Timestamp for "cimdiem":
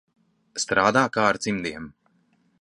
1.47-1.87